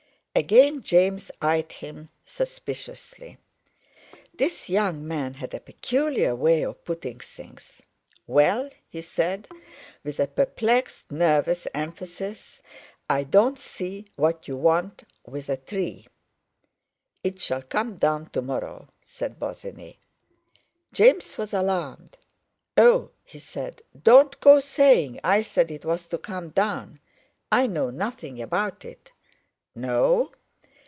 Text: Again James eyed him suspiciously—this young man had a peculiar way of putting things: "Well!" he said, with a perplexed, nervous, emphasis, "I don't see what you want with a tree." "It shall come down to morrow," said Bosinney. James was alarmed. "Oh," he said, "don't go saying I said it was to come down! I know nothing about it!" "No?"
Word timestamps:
Again 0.33 0.81
James 0.81 1.29
eyed 1.41 1.73
him 1.73 2.07
suspiciously—this 2.23 4.69
young 4.69 5.05
man 5.05 5.33
had 5.33 5.53
a 5.53 5.59
peculiar 5.59 6.33
way 6.33 6.63
of 6.63 6.85
putting 6.85 7.19
things: 7.19 7.81
"Well!" 8.27 8.69
he 8.87 9.01
said, 9.01 9.49
with 10.05 10.21
a 10.21 10.27
perplexed, 10.27 11.11
nervous, 11.11 11.67
emphasis, 11.73 12.61
"I 13.09 13.25
don't 13.25 13.59
see 13.59 14.05
what 14.15 14.47
you 14.47 14.55
want 14.55 15.03
with 15.27 15.49
a 15.49 15.57
tree." 15.57 16.07
"It 17.25 17.41
shall 17.41 17.61
come 17.63 17.97
down 17.97 18.27
to 18.29 18.41
morrow," 18.41 18.87
said 19.03 19.37
Bosinney. 19.37 19.99
James 20.93 21.37
was 21.37 21.53
alarmed. 21.53 22.17
"Oh," 22.77 23.11
he 23.25 23.39
said, 23.39 23.81
"don't 24.01 24.39
go 24.39 24.61
saying 24.61 25.19
I 25.25 25.41
said 25.41 25.69
it 25.69 25.83
was 25.83 26.07
to 26.07 26.17
come 26.17 26.51
down! 26.51 27.01
I 27.51 27.67
know 27.67 27.89
nothing 27.89 28.41
about 28.41 28.85
it!" 28.85 29.11
"No?" 29.73 30.33